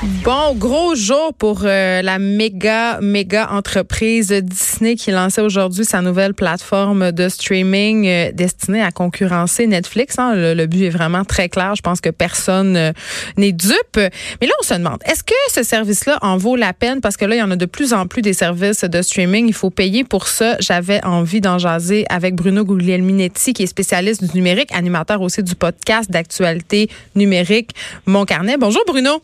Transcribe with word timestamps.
Bon, 0.00 0.54
gros 0.54 0.94
jour 0.94 1.34
pour 1.34 1.62
euh, 1.64 2.02
la 2.02 2.20
méga, 2.20 3.00
méga 3.00 3.48
entreprise 3.50 4.30
Disney 4.30 4.94
qui 4.94 5.10
lançait 5.10 5.40
aujourd'hui 5.40 5.84
sa 5.84 6.02
nouvelle 6.02 6.34
plateforme 6.34 7.10
de 7.10 7.28
streaming 7.28 8.06
euh, 8.06 8.30
destinée 8.32 8.80
à 8.80 8.92
concurrencer 8.92 9.66
Netflix. 9.66 10.16
Hein. 10.20 10.34
Le, 10.36 10.66
but 10.66 10.84
est 10.84 10.90
vraiment 10.90 11.24
très 11.24 11.48
clair. 11.48 11.74
Je 11.74 11.82
pense 11.82 12.00
que 12.00 12.10
personne 12.10 12.76
euh, 12.76 12.92
n'est 13.36 13.50
dupe. 13.50 13.96
Mais 13.96 14.46
là, 14.46 14.52
on 14.60 14.64
se 14.64 14.74
demande, 14.74 14.98
est-ce 15.04 15.24
que 15.24 15.34
ce 15.52 15.64
service-là 15.64 16.18
en 16.22 16.36
vaut 16.36 16.54
la 16.54 16.72
peine? 16.72 17.00
Parce 17.00 17.16
que 17.16 17.24
là, 17.24 17.34
il 17.34 17.38
y 17.40 17.42
en 17.42 17.50
a 17.50 17.56
de 17.56 17.66
plus 17.66 17.92
en 17.92 18.06
plus 18.06 18.22
des 18.22 18.34
services 18.34 18.84
de 18.84 19.02
streaming. 19.02 19.48
Il 19.48 19.54
faut 19.54 19.70
payer 19.70 20.04
pour 20.04 20.28
ça. 20.28 20.56
J'avais 20.60 21.04
envie 21.04 21.40
d'en 21.40 21.58
jaser 21.58 22.06
avec 22.08 22.36
Bruno 22.36 22.64
Guglielminetti, 22.64 23.52
qui 23.52 23.64
est 23.64 23.66
spécialiste 23.66 24.22
du 24.22 24.36
numérique, 24.36 24.70
animateur 24.72 25.20
aussi 25.22 25.42
du 25.42 25.56
podcast 25.56 26.08
d'actualité 26.08 26.88
numérique 27.16 27.72
Mon 28.06 28.24
Carnet. 28.24 28.56
Bonjour, 28.58 28.84
Bruno. 28.86 29.22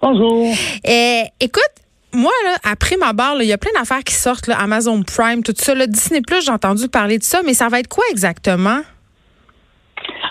Bonjour. 0.00 0.46
Eh, 0.84 1.22
écoute, 1.40 1.62
moi, 2.12 2.30
là, 2.44 2.56
après 2.64 2.96
ma 2.96 3.12
barre, 3.12 3.36
il 3.40 3.46
y 3.48 3.52
a 3.52 3.58
plein 3.58 3.72
d'affaires 3.76 4.04
qui 4.04 4.14
sortent, 4.14 4.46
là, 4.46 4.56
Amazon 4.60 5.02
Prime, 5.02 5.42
tout 5.42 5.52
ça. 5.56 5.74
Là, 5.74 5.86
Disney 5.86 6.20
Plus, 6.20 6.44
j'ai 6.44 6.52
entendu 6.52 6.88
parler 6.88 7.18
de 7.18 7.24
ça, 7.24 7.40
mais 7.44 7.54
ça 7.54 7.68
va 7.68 7.80
être 7.80 7.88
quoi 7.88 8.04
exactement? 8.10 8.80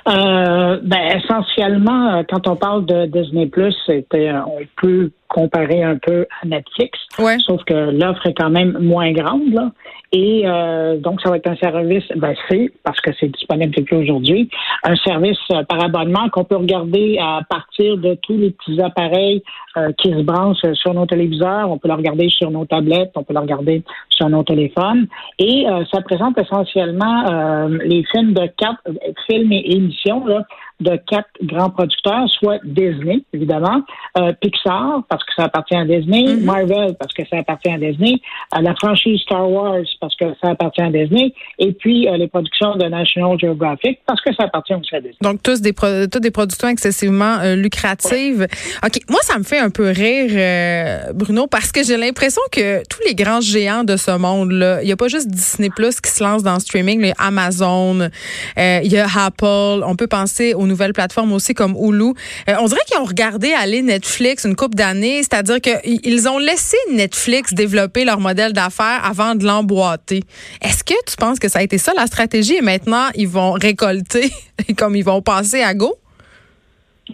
Euh, 0.07 0.79
ben, 0.81 1.17
essentiellement, 1.17 2.15
euh, 2.15 2.23
quand 2.29 2.47
on 2.47 2.55
parle 2.55 2.85
de 2.85 3.05
Disney 3.07 3.47
Plus, 3.47 3.75
c'était, 3.85 4.29
euh, 4.29 4.41
on 4.45 4.59
peut 4.81 5.11
comparer 5.27 5.83
un 5.83 5.97
peu 5.97 6.25
à 6.41 6.45
Netflix, 6.45 6.97
Ouais. 7.19 7.37
sauf 7.39 7.63
que 7.65 7.73
l'offre 7.73 8.25
est 8.27 8.33
quand 8.33 8.49
même 8.49 8.77
moins 8.79 9.11
grande. 9.11 9.53
Là. 9.53 9.71
Et 10.13 10.43
euh, 10.45 10.97
donc, 10.97 11.21
ça 11.21 11.29
va 11.29 11.37
être 11.37 11.49
un 11.49 11.57
service, 11.57 12.05
ben, 12.15 12.33
c'est, 12.49 12.71
parce 12.83 12.99
que 13.01 13.11
c'est 13.19 13.27
disponible 13.27 13.75
depuis 13.75 13.95
aujourd'hui, 13.95 14.49
un 14.83 14.95
service 14.95 15.37
euh, 15.51 15.63
par 15.63 15.83
abonnement 15.83 16.29
qu'on 16.29 16.45
peut 16.45 16.55
regarder 16.55 17.17
à 17.21 17.41
partir 17.49 17.97
de 17.97 18.17
tous 18.23 18.37
les 18.37 18.51
petits 18.51 18.81
appareils 18.81 19.43
euh, 19.75 19.91
qui 19.97 20.09
se 20.11 20.21
branchent 20.21 20.65
sur 20.73 20.93
nos 20.93 21.05
téléviseurs. 21.05 21.69
On 21.69 21.77
peut 21.77 21.89
le 21.89 21.95
regarder 21.95 22.29
sur 22.29 22.49
nos 22.51 22.65
tablettes, 22.65 23.11
on 23.15 23.23
peut 23.23 23.33
le 23.33 23.41
regarder 23.41 23.83
sur 24.09 24.29
nos 24.29 24.43
téléphones. 24.43 25.07
Et 25.39 25.67
euh, 25.67 25.83
ça 25.91 26.01
présente 26.01 26.37
essentiellement 26.37 27.25
euh, 27.29 27.77
les 27.83 28.03
films 28.05 28.33
de 28.33 28.47
quatre 28.57 28.81
films 29.29 29.51
et 29.51 29.75
émissions 29.75 30.25
là, 30.25 30.43
de 30.79 30.95
quatre 31.07 31.29
grands 31.41 31.71
producteurs, 31.71 32.27
soit 32.39 32.59
Disney, 32.63 33.23
évidemment, 33.33 33.81
euh, 34.19 34.31
Pixar, 34.39 35.01
parce 35.09 35.23
que 35.23 35.31
ça 35.35 35.45
appartient 35.45 35.75
à 35.75 35.85
Disney, 35.85 36.35
Mhm. 36.35 36.43
Marvel, 36.45 36.95
parce 36.99 37.13
que 37.13 37.23
ça 37.29 37.37
appartient 37.37 37.69
à 37.71 37.77
Disney, 37.79 38.15
euh, 38.55 38.61
la 38.61 38.75
franchise 38.75 39.19
Star 39.21 39.49
Wars, 39.49 39.81
parce 39.99 40.15
que 40.15 40.25
ça 40.41 40.51
appartient 40.51 40.81
à 40.81 40.91
Disney, 40.91 41.33
et 41.57 41.71
puis 41.73 42.07
euh, 42.07 42.17
les 42.17 42.27
productions 42.27 42.75
de 42.75 42.85
National 42.85 43.39
Geographic, 43.39 43.99
parce 44.05 44.21
que 44.21 44.33
ça 44.35 44.43
appartient 44.43 44.75
aussi 44.75 44.95
à 44.95 44.99
Disney. 44.99 45.17
Donc, 45.21 45.41
tous 45.41 45.61
des, 45.61 45.73
pro- 45.73 46.05
toutes 46.11 46.21
des 46.21 46.31
productions 46.31 46.67
excessivement 46.67 47.37
euh, 47.41 47.55
lucratives. 47.55 48.47
OK. 48.85 48.99
Moi, 49.09 49.19
ça 49.23 49.37
me 49.39 49.43
fait 49.43 49.59
un 49.59 49.69
peu 49.71 49.89
rire, 49.89 50.29
euh, 50.31 51.11
Bruno, 51.13 51.47
parce 51.47 51.71
que 51.71 51.83
j'ai 51.83 51.97
l'impression 51.97 52.41
que 52.51 52.81
tous 52.87 52.99
les 53.07 53.15
grands 53.15 53.41
géants 53.41 53.83
de 53.83 53.95
ce 53.97 54.15
monde-là, 54.15 54.81
il 54.83 54.85
n'y 54.85 54.91
a 54.91 54.95
pas 54.97 55.07
juste 55.07 55.27
Disney 55.29 55.69
Plus 55.75 55.99
qui 56.01 56.11
se 56.11 56.23
lance 56.23 56.43
dans 56.43 56.53
le 56.53 56.59
streaming, 56.59 57.01
les 57.01 57.13
Amazon, 57.17 57.99
euh, 58.01 58.79
il 58.83 58.91
y 58.91 58.97
a 58.97 59.07
Apple. 59.25 59.83
On 59.85 59.95
peut 59.95 60.07
penser 60.07 60.53
aux 60.67 60.69
nouvelles 60.69 60.93
plateformes 60.93 61.31
aussi 61.31 61.53
comme 61.53 61.75
Hulu. 61.75 62.13
Euh, 62.49 62.53
on 62.59 62.65
dirait 62.65 62.81
qu'ils 62.87 62.99
ont 62.99 63.05
regardé 63.05 63.53
aller 63.53 63.81
Netflix 63.81 64.45
une 64.45 64.55
couple 64.55 64.75
d'années, 64.75 65.23
c'est-à-dire 65.23 65.61
qu'ils 65.61 66.29
ont 66.29 66.37
laissé 66.37 66.77
Netflix 66.91 67.53
développer 67.53 68.05
leur 68.05 68.19
modèle 68.19 68.53
d'affaires 68.53 69.01
avant 69.03 69.35
de 69.35 69.45
l'emboîter. 69.45 70.21
Est-ce 70.61 70.83
que 70.83 70.93
tu 71.07 71.15
penses 71.17 71.39
que 71.39 71.47
ça 71.47 71.59
a 71.59 71.63
été 71.63 71.77
ça 71.77 71.93
la 71.95 72.07
stratégie 72.07 72.55
et 72.55 72.61
maintenant 72.61 73.05
ils 73.15 73.27
vont 73.27 73.53
récolter 73.53 74.31
comme 74.77 74.95
ils 74.95 75.05
vont 75.05 75.21
passer 75.21 75.61
à 75.61 75.73
go? 75.73 75.95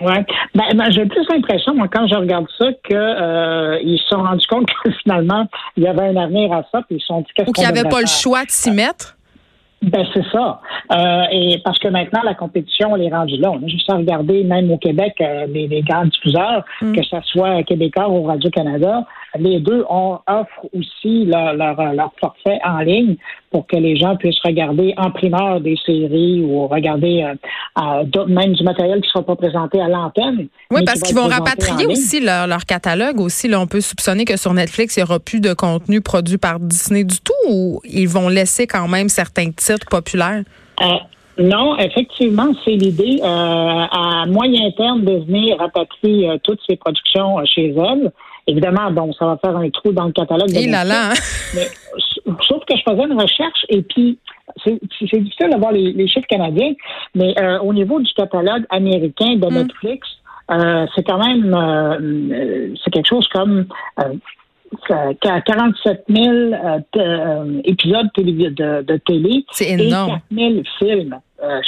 Ouais. 0.02 0.26
Ben, 0.56 0.66
ben, 0.76 0.92
j'ai 0.92 1.06
plus 1.06 1.24
l'impression, 1.30 1.76
moi, 1.76 1.88
quand 1.88 2.08
je 2.08 2.16
regarde 2.16 2.48
ça, 2.58 2.66
que 2.84 2.96
euh, 2.96 3.80
ils 3.84 4.00
se 4.00 4.08
sont 4.08 4.24
rendus 4.24 4.48
compte 4.48 4.68
que 4.84 4.92
finalement, 5.04 5.48
il 5.78 5.84
y 5.84 5.88
avait 5.88 6.08
un 6.08 6.18
avenir 6.18 6.52
à 6.52 6.64
ça, 6.72 6.82
puis 6.88 6.98
ils 6.98 7.00
se 7.00 7.08
sont 7.08 7.22
dit 7.22 7.28
qu'est-ce 7.36 7.50
Ou 7.50 7.54
qu'il 7.54 7.64
n'y 7.64 7.70
avait 7.70 7.88
pas 7.88 8.02
le 8.02 8.08
choix 8.08 8.44
de 8.44 8.50
s'y 8.50 8.72
mettre? 8.72 9.18
Ben 9.84 10.06
c'est 10.14 10.26
ça. 10.32 10.62
Euh, 10.92 11.24
et 11.32 11.62
parce 11.64 11.78
que 11.80 11.90
maintenant 11.90 12.22
la 12.24 12.34
compétition 12.34 12.96
elle 12.96 13.04
est 13.04 13.14
rendue 13.14 13.38
là. 13.38 13.52
On 13.52 13.62
a 13.64 13.68
juste 13.68 13.90
à 13.92 13.96
regarder 13.98 14.44
même 14.44 14.72
au 14.72 14.78
Québec 14.78 15.14
euh, 15.22 15.46
les, 15.48 15.68
les 15.68 15.82
grands 15.82 16.06
diffuseurs, 16.06 16.64
Mm. 16.82 16.94
que 16.96 17.04
ce 17.04 17.18
soit 17.26 17.64
Québécois 17.64 18.10
ou 18.10 18.24
Radio 18.24 18.50
Canada, 18.50 19.06
les 19.38 19.60
deux 19.60 19.84
ont, 19.90 20.20
offrent 20.28 20.68
aussi 20.74 21.26
leur, 21.26 21.54
leur, 21.54 21.76
leur 21.94 22.12
forfait 22.20 22.60
en 22.64 22.80
ligne 22.80 23.16
pour 23.52 23.68
que 23.68 23.76
les 23.76 23.96
gens 23.96 24.16
puissent 24.16 24.40
regarder 24.44 24.94
en 24.98 25.12
primeur 25.12 25.60
des 25.62 25.76
séries 25.86 26.42
ou 26.42 26.68
regarder 26.68 27.24
euh, 27.24 27.36
euh, 27.82 28.26
même 28.28 28.54
du 28.54 28.64
matériel 28.64 29.02
qui 29.02 29.08
ne 29.08 29.12
sera 29.12 29.24
pas 29.24 29.36
présenté 29.36 29.82
à 29.82 29.88
l'antenne. 29.88 30.48
Oui, 30.72 30.84
parce 30.86 31.02
qui 31.02 31.08
qu'ils 31.10 31.16
vont 31.16 31.28
rapatrier 31.28 31.88
aussi 31.88 32.20
leur, 32.20 32.48
leur 32.48 32.66
catalogue 32.66 33.20
aussi. 33.20 33.48
Là, 33.48 33.60
on 33.60 33.68
peut 33.68 33.82
soupçonner 33.82 34.26
que 34.26 34.38
sur 34.38 34.54
Netflix, 34.54 34.98
il 34.98 35.00
n'y 35.00 35.04
aura 35.04 35.20
plus 35.20 35.40
de 35.40 35.54
contenu 35.54 36.02
produit 36.02 36.38
par 36.38 36.60
Disney 36.60 37.04
du 37.04 37.20
tout 37.20 37.34
ou 37.50 37.82
ils 37.84 38.08
vont 38.08 38.30
laisser 38.30 38.68
quand 38.68 38.88
même 38.88 39.10
certains 39.10 39.52
titres 39.52 39.88
populaires? 39.90 40.44
Euh, 40.82 40.86
non, 41.38 41.78
effectivement, 41.78 42.52
c'est 42.64 42.76
l'idée. 42.76 43.20
Euh, 43.22 43.26
à 43.26 44.26
moyen 44.28 44.70
terme, 44.72 45.04
Disney 45.04 45.54
rapatrie 45.54 46.30
euh, 46.30 46.38
toutes 46.44 46.60
ses 46.68 46.76
productions 46.76 47.40
euh, 47.40 47.44
chez 47.46 47.70
elle. 47.76 48.12
Évidemment, 48.48 48.92
bon, 48.92 49.14
ça 49.14 49.26
va 49.26 49.38
faire 49.38 49.56
un 49.56 49.70
trou 49.70 49.92
dans 49.94 50.06
le 50.06 50.12
catalogue. 50.12 50.50
de 50.52 50.58
Et 50.60 50.68
là 50.68 50.84
là, 50.84 51.10
hein? 51.12 51.14
mais, 51.56 51.68
sauf 52.48 52.64
que 52.66 52.76
je 52.76 52.82
faisais 52.88 53.04
une 53.04 53.20
recherche 53.20 53.66
et 53.70 53.82
puis 53.82 54.18
c'est 54.64 54.80
c'est 55.00 55.20
difficile 55.22 55.50
d'avoir 55.50 55.72
les, 55.72 55.94
les 55.94 56.08
chiffres 56.08 56.28
canadiens, 56.28 56.74
mais 57.16 57.34
euh, 57.42 57.60
au 57.60 57.74
niveau 57.74 58.00
du 58.02 58.12
catalogue 58.14 58.66
américain 58.70 59.36
de 59.38 59.48
Mm. 59.48 59.54
Netflix, 59.56 60.08
euh, 60.52 60.86
c'est 60.96 61.04
quand 61.04 61.26
même 61.26 61.54
euh, 61.54 61.98
euh, 62.02 62.74
c'est 62.84 62.92
quelque 62.92 63.08
chose 63.08 63.28
comme 63.30 63.66
euh, 64.00 64.14
euh, 64.92 65.14
47 65.46 66.04
000 66.10 66.28
euh, 66.98 67.62
épisodes 67.64 68.08
télé- 68.16 68.50
de, 68.50 68.82
de 68.82 68.98
télé 68.98 69.46
c'est 69.52 69.70
et 69.70 69.88
énorme. 69.88 70.20
4 70.32 70.40
000 70.54 70.54
films 70.80 71.20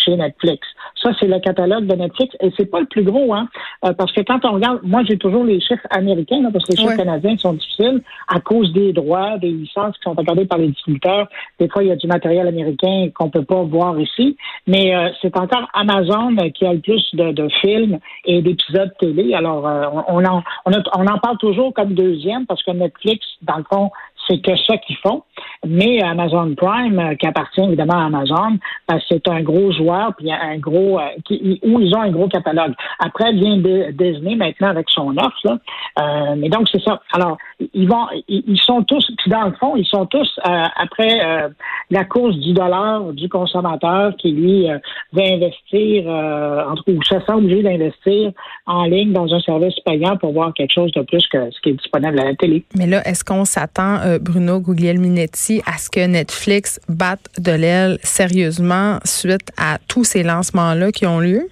chez 0.03 0.15
Netflix. 0.15 0.65
Ça, 1.05 1.11
c'est 1.19 1.27
le 1.27 1.39
catalogue 1.39 1.85
de 1.85 1.95
Netflix 1.95 2.35
et 2.41 2.49
c'est 2.57 2.65
pas 2.65 2.79
le 2.79 2.87
plus 2.87 3.03
gros, 3.03 3.31
hein, 3.35 3.47
euh, 3.85 3.93
parce 3.93 4.11
que 4.11 4.21
quand 4.21 4.43
on 4.43 4.53
regarde, 4.53 4.79
moi 4.81 5.03
j'ai 5.07 5.17
toujours 5.19 5.43
les 5.43 5.59
chiffres 5.61 5.85
américains, 5.91 6.41
là, 6.41 6.49
parce 6.51 6.65
que 6.65 6.71
les 6.71 6.77
chiffres 6.77 6.89
Ouais. 6.93 6.97
canadiens 6.97 7.37
sont 7.37 7.53
difficiles 7.53 8.01
à 8.27 8.39
cause 8.39 8.73
des 8.73 8.91
droits, 8.91 9.37
des 9.37 9.51
licences 9.51 9.95
qui 9.97 10.01
sont 10.03 10.17
accordées 10.17 10.45
par 10.45 10.57
les 10.57 10.69
distributeurs. 10.69 11.27
Des 11.59 11.69
fois, 11.69 11.83
il 11.83 11.89
y 11.89 11.91
a 11.91 11.95
du 11.95 12.07
matériel 12.07 12.47
américain 12.47 13.09
qu'on 13.13 13.29
peut 13.29 13.45
pas 13.45 13.61
voir 13.61 13.99
ici, 13.99 14.35
mais 14.65 14.95
euh, 14.95 15.09
c'est 15.21 15.37
encore 15.37 15.67
Amazon 15.75 16.35
qui 16.55 16.65
a 16.65 16.73
le 16.73 16.79
plus 16.79 17.03
de, 17.13 17.31
de 17.33 17.47
films 17.61 17.99
et 18.25 18.41
d'épisodes 18.41 18.91
télé. 18.99 19.35
Alors, 19.35 19.67
euh, 19.67 19.83
on, 20.07 20.17
on 20.23 20.25
en, 20.25 20.41
on, 20.65 20.71
a- 20.73 20.97
on 20.97 21.05
en 21.05 21.19
parle 21.19 21.37
toujours 21.37 21.71
comme 21.75 21.93
deuxième 21.93 22.47
parce 22.47 22.63
que 22.63 22.71
Netflix, 22.71 23.23
dans 23.43 23.57
le 23.57 23.65
fond, 23.71 23.91
c'est 24.27 24.41
que 24.41 24.55
ça 24.57 24.77
qu'ils 24.77 24.97
font. 24.97 25.23
Mais 25.65 26.01
Amazon 26.01 26.53
Prime, 26.55 26.99
euh, 26.99 27.15
qui 27.15 27.27
appartient 27.27 27.61
évidemment 27.61 27.97
à 27.99 28.05
Amazon, 28.05 28.57
euh, 28.91 28.99
c'est 29.09 29.27
un 29.27 29.41
gros 29.41 29.71
joueur, 29.71 30.13
puis 30.17 30.31
un 30.31 30.57
gros, 30.57 30.99
euh, 30.99 31.03
qui, 31.25 31.59
où 31.63 31.79
ils 31.79 31.95
ont 31.95 32.01
un 32.01 32.11
gros 32.11 32.27
catalogue. 32.27 32.73
Après 32.99 33.31
vient 33.33 33.57
de- 33.57 33.91
Disney 33.91 34.35
maintenant 34.35 34.69
avec 34.69 34.89
son 34.89 35.15
offre, 35.17 35.37
là. 35.43 35.57
Euh, 35.99 36.35
mais 36.37 36.49
donc 36.49 36.67
c'est 36.71 36.81
ça. 36.81 37.01
Alors 37.13 37.37
ils 37.73 37.87
vont, 37.87 38.07
ils, 38.27 38.59
sont 38.59 38.83
tous, 38.83 39.05
puis 39.17 39.31
dans 39.31 39.45
le 39.45 39.53
fond, 39.53 39.75
ils 39.75 39.85
sont 39.85 40.05
tous 40.05 40.29
euh, 40.45 40.63
après 40.75 41.25
euh, 41.25 41.47
la 41.89 42.03
course 42.03 42.35
du 42.37 42.53
dollar 42.53 43.13
du 43.13 43.29
consommateur 43.29 44.13
qui 44.17 44.31
lui 44.31 44.69
euh, 44.69 44.77
veut 45.13 45.23
investir, 45.23 46.05
entre 46.07 46.83
ou 46.87 47.01
se 47.03 47.15
sent 47.15 47.31
obligé 47.33 47.63
d'investir 47.63 48.31
en 48.65 48.83
ligne 48.85 49.13
dans 49.13 49.33
un 49.33 49.39
service 49.39 49.75
payant 49.85 50.17
pour 50.17 50.33
voir 50.33 50.53
quelque 50.53 50.73
chose 50.73 50.91
de 50.91 51.01
plus 51.01 51.25
que 51.27 51.49
ce 51.51 51.61
qui 51.61 51.69
est 51.69 51.73
disponible 51.73 52.19
à 52.19 52.25
la 52.25 52.35
télé. 52.35 52.65
Mais 52.75 52.87
là, 52.87 53.01
est-ce 53.07 53.23
qu'on 53.23 53.45
s'attend, 53.45 53.99
Bruno 54.21 54.59
Guglielminetti, 54.59 55.61
à 55.65 55.77
ce 55.77 55.89
que 55.89 56.05
Netflix 56.05 56.79
batte 56.89 57.29
de 57.39 57.51
l'aile 57.51 57.97
sérieusement 58.03 58.99
suite 59.05 59.51
à 59.57 59.77
tous 59.87 60.03
ces 60.03 60.23
lancements-là 60.23 60.91
qui 60.91 61.05
ont 61.05 61.19
lieu? 61.19 61.47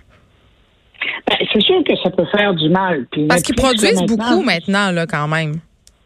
Ben, 1.27 1.38
c'est 1.51 1.61
sûr 1.61 1.83
que 1.83 1.95
ça 2.01 2.09
peut 2.09 2.25
faire 2.35 2.53
du 2.53 2.69
mal. 2.69 3.05
Puis 3.11 3.27
Parce 3.27 3.41
qu'ils 3.41 3.55
produisent 3.55 4.00
maintenant- 4.01 4.17
beaucoup 4.29 4.41
maintenant, 4.44 4.91
là, 4.91 5.05
quand 5.05 5.27
même, 5.27 5.55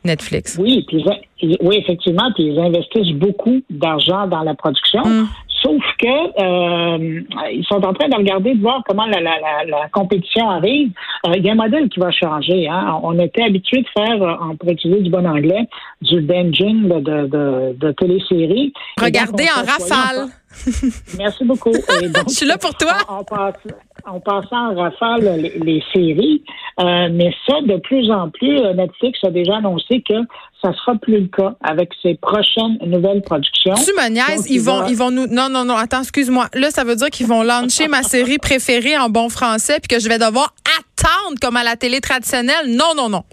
Netflix. 0.08 0.58
Oui, 0.60 0.84
puis 0.88 1.04
ils- 1.42 1.58
oui, 1.62 1.76
effectivement, 1.78 2.30
puis 2.36 2.46
ils 2.46 2.60
investissent 2.60 3.14
beaucoup 3.16 3.62
d'argent 3.70 4.28
dans 4.28 4.42
la 4.44 4.56
production. 4.56 5.04
Mm. 5.06 5.28
sauf 5.64 5.84
que 6.00 6.18
euh, 6.40 7.22
ils 7.52 7.66
sont 7.66 7.84
en 7.84 7.94
train 7.94 8.08
de 8.10 8.16
regarder, 8.16 8.54
de 8.54 8.62
voir 8.62 8.84
comment 8.88 9.08
la, 9.08 9.20
la, 9.20 9.36
la, 9.68 9.90
compétition 9.92 10.50
arrive. 10.50 10.92
Euh, 11.26 11.32
il 11.36 11.44
y 11.44 11.50
a 11.50 11.54
un 11.54 11.56
modèle 11.56 11.90
qui 11.90 12.00
va 12.00 12.12
changer. 12.12 12.68
Hein. 12.68 13.00
On 13.02 13.18
était 13.20 13.44
habitué 13.44 13.82
de 13.82 13.88
faire, 13.98 14.22
en 14.42 14.56
pour 14.56 14.70
utiliser 14.70 15.02
du 15.02 15.10
bon 15.10 15.26
anglais, 15.26 15.68
du 16.02 16.22
binging 16.22 16.88
de, 16.88 17.00
de, 17.00 17.18
de, 17.28 17.76
de 17.84 17.92
téléséries. 17.94 18.72
Regardez 19.02 19.46
en 19.46 19.62
rafale. 19.72 20.28
Merci 21.18 21.44
beaucoup. 21.44 21.74
Je 22.28 22.34
suis 22.34 22.46
là 22.46 22.58
pour 22.58 22.76
toi. 22.76 22.94
On, 23.10 23.20
on, 23.20 24.20
passe, 24.20 24.46
en 24.52 24.76
rafale 24.76 25.42
les, 25.42 25.84
séries, 25.94 26.44
euh, 26.80 27.10
mais 27.12 27.34
ça, 27.46 27.62
de 27.62 27.78
plus 27.78 28.10
en 28.12 28.30
plus, 28.30 28.58
euh, 28.60 28.74
Netflix 28.74 29.20
a 29.24 29.30
déjà 29.30 29.58
annoncé 29.58 30.02
que 30.08 30.16
ça 30.62 30.74
sera 30.74 30.96
plus 30.96 31.22
le 31.22 31.28
cas 31.28 31.56
avec 31.62 31.92
ses 32.02 32.16
prochaines 32.16 32.78
nouvelles 32.86 33.22
productions. 33.22 33.74
Tu 33.76 33.92
me 33.92 34.10
niaises, 34.10 34.50
ils 34.50 34.62
vont, 34.62 34.88
ils 34.88 34.96
vont 34.96 35.12
nous. 35.12 35.28
Non, 35.28 35.50
non, 35.50 35.66
non, 35.66 35.76
attends, 35.76 36.02
excuse-moi. 36.02 36.48
Là, 36.54 36.72
ça 36.72 36.84
veut 36.84 36.96
dire 36.96 37.10
qu'ils 37.10 37.28
vont 37.28 37.44
lancer 37.44 37.88
ma 37.88 38.04
série 38.04 38.38
préférée 38.38 38.98
en 38.98 39.10
bon 39.10 39.30
français, 39.30 39.80
puis 39.80 39.96
que 39.96 40.02
je 40.02 40.08
vais 40.08 40.18
devoir 40.18 40.54
attendre 40.80 41.38
comme 41.42 41.58
à 41.58 41.64
la 41.64 41.76
télé 41.76 42.00
traditionnelle. 42.02 42.68
Non, 42.70 42.94
non, 42.96 43.10
non. 43.10 43.24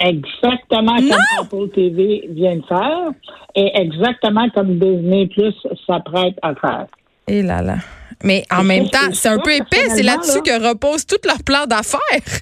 Exactement 0.00 0.96
comme 0.96 1.40
Apple 1.40 1.68
TV 1.74 2.28
vient 2.30 2.56
de 2.56 2.64
faire 2.66 3.10
et 3.54 3.70
exactement 3.74 4.48
comme 4.50 4.78
Disney 4.78 5.26
Plus 5.26 5.54
s'apprête 5.86 6.36
à 6.42 6.54
faire. 6.54 6.86
Et 7.28 7.42
là 7.42 7.60
là. 7.60 7.76
Mais 8.24 8.44
en 8.50 8.64
même 8.64 8.88
temps, 8.88 9.12
c'est 9.12 9.28
un 9.28 9.38
peu 9.38 9.52
épais. 9.52 9.88
C'est 9.88 10.02
là-dessus 10.02 10.42
que 10.42 10.68
repose 10.68 11.06
tout 11.06 11.16
leur 11.24 11.42
plan 11.44 11.66
d'affaires. 11.66 12.40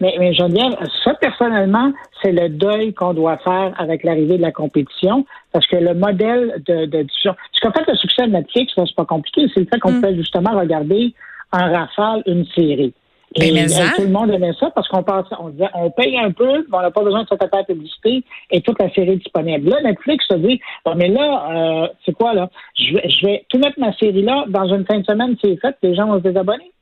Mais, 0.00 0.14
mais 0.18 0.30
dire, 0.30 0.78
ça, 1.04 1.14
personnellement, 1.14 1.92
c'est 2.22 2.32
le 2.32 2.48
deuil 2.48 2.94
qu'on 2.94 3.14
doit 3.14 3.38
faire 3.38 3.74
avec 3.78 4.04
l'arrivée 4.04 4.36
de 4.36 4.42
la 4.42 4.52
compétition, 4.52 5.26
parce 5.52 5.66
que 5.66 5.76
le 5.76 5.94
modèle 5.94 6.62
de, 6.66 6.86
de 6.86 7.02
diffusion. 7.02 7.34
Ce 7.52 7.60
qu'en 7.60 7.72
fait 7.72 7.90
le 7.90 7.96
succès 7.96 8.26
de 8.26 8.32
Netflix, 8.32 8.72
c'est 8.76 8.94
pas 8.94 9.04
compliqué, 9.04 9.46
c'est 9.52 9.60
le 9.60 9.66
fait 9.66 9.80
qu'on 9.80 9.92
mm. 9.92 10.00
peut 10.00 10.14
justement 10.14 10.56
regarder 10.56 11.14
en 11.52 11.72
rafale 11.72 12.22
une 12.26 12.46
série. 12.54 12.94
Ben, 13.38 13.56
et, 13.56 13.66
tout 13.96 14.02
le 14.02 14.08
monde 14.08 14.30
aimait 14.30 14.52
ça 14.58 14.70
parce 14.74 14.88
qu'on 14.88 15.02
pense, 15.02 15.26
on 15.38 15.50
disait, 15.50 15.68
on 15.74 15.90
paye 15.90 16.18
un 16.18 16.30
peu, 16.30 16.66
mais 16.68 16.78
on 16.78 16.80
n'a 16.80 16.90
pas 16.90 17.02
besoin 17.02 17.22
de 17.22 17.28
se 17.28 17.34
taper 17.34 17.58
la 17.58 17.64
publicité 17.64 18.24
et 18.50 18.60
toute 18.60 18.78
la 18.80 18.90
série 18.92 19.16
disponible. 19.16 19.70
Là, 19.70 19.82
Netflix 19.82 20.26
se 20.28 20.34
dit, 20.34 20.60
mais 20.96 21.08
là, 21.08 21.48
euh, 21.50 21.88
c'est 22.04 22.12
quoi 22.12 22.34
là? 22.34 22.50
Je 22.74 22.94
vais, 22.94 23.08
je 23.08 23.26
vais 23.26 23.44
tout 23.48 23.58
mettre 23.58 23.78
ma 23.78 23.92
série 23.94 24.22
là, 24.22 24.44
dans 24.48 24.66
une 24.66 24.84
fin 24.86 24.98
de 24.98 25.04
semaine, 25.04 25.36
c'est 25.42 25.56
fait, 25.56 25.76
les 25.82 25.94
gens 25.94 26.06
vont 26.06 26.18
se 26.18 26.24
désabonner 26.24 26.72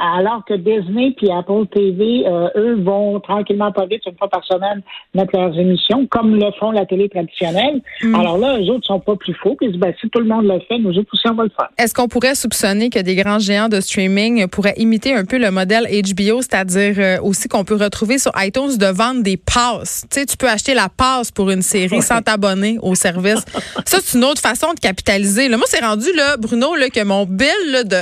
alors 0.00 0.44
que 0.44 0.54
Disney 0.54 1.14
puis 1.16 1.30
Apple 1.30 1.66
TV, 1.72 2.24
euh, 2.26 2.48
eux, 2.56 2.74
vont 2.82 3.20
tranquillement 3.20 3.72
pas 3.72 3.86
vite, 3.86 4.02
une 4.06 4.16
fois 4.16 4.28
par 4.28 4.44
semaine, 4.44 4.82
mettre 5.14 5.36
leurs 5.36 5.56
émissions, 5.58 6.06
comme 6.06 6.36
le 6.36 6.50
font 6.58 6.70
la 6.70 6.86
télé 6.86 7.08
traditionnelle. 7.08 7.80
Mm. 8.02 8.14
Alors 8.14 8.38
là, 8.38 8.58
eux 8.58 8.70
autres 8.70 8.86
sont 8.86 9.00
pas 9.00 9.16
plus 9.16 9.34
faux. 9.34 9.56
Puis 9.58 9.76
ben, 9.76 9.92
si 10.00 10.08
tout 10.08 10.20
le 10.20 10.26
monde 10.26 10.46
le 10.46 10.60
fait, 10.68 10.78
nous 10.78 10.96
autres 10.96 11.10
aussi, 11.12 11.28
on 11.28 11.34
va 11.34 11.44
le 11.44 11.50
faire. 11.50 11.68
Est-ce 11.78 11.94
qu'on 11.94 12.08
pourrait 12.08 12.34
soupçonner 12.34 12.90
que 12.90 13.00
des 13.00 13.14
grands 13.14 13.38
géants 13.38 13.68
de 13.68 13.80
streaming 13.80 14.46
pourraient 14.48 14.74
imiter 14.76 15.14
un 15.14 15.24
peu 15.24 15.38
le 15.38 15.50
modèle 15.50 15.84
HBO, 15.84 16.42
c'est-à-dire 16.42 16.94
euh, 16.98 17.20
aussi 17.22 17.48
qu'on 17.48 17.64
peut 17.64 17.76
retrouver 17.76 18.18
sur 18.18 18.32
iTunes 18.36 18.76
de 18.78 18.86
vendre 18.86 19.22
des 19.22 19.36
passes? 19.36 20.04
Tu 20.10 20.20
sais, 20.20 20.26
tu 20.26 20.36
peux 20.36 20.48
acheter 20.48 20.74
la 20.74 20.88
passe 20.88 21.30
pour 21.30 21.50
une 21.50 21.62
série 21.62 22.02
sans 22.02 22.22
t'abonner 22.22 22.78
au 22.82 22.94
service. 22.94 23.44
Ça, 23.84 23.98
c'est 24.02 24.16
une 24.16 24.24
autre 24.24 24.40
façon 24.40 24.72
de 24.74 24.80
capitaliser. 24.80 25.48
Là, 25.48 25.56
moi, 25.56 25.66
c'est 25.68 25.84
rendu, 25.84 26.12
là, 26.14 26.36
Bruno, 26.36 26.74
là, 26.74 26.88
que 26.90 27.02
mon 27.02 27.24
bill 27.24 27.84
de 27.84 27.98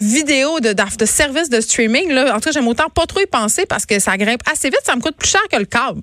vidéos 0.00 0.60
de, 0.60 0.72
de, 0.72 1.04
services 1.04 1.50
de 1.50 1.60
streaming, 1.60 2.12
là, 2.12 2.34
en 2.34 2.34
tout 2.34 2.48
cas, 2.48 2.52
j'aime 2.52 2.68
autant 2.68 2.88
pas 2.88 3.06
trop 3.06 3.20
y 3.20 3.26
penser 3.26 3.64
parce 3.68 3.86
que 3.86 3.98
ça 3.98 4.16
grimpe 4.16 4.40
assez 4.50 4.68
vite, 4.68 4.80
ça 4.82 4.96
me 4.96 5.00
coûte 5.00 5.16
plus 5.16 5.28
cher 5.28 5.42
que 5.50 5.58
le 5.58 5.66
câble. 5.66 6.02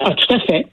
Ah, 0.00 0.10
tout 0.10 0.34
à 0.34 0.40
fait. 0.40 0.66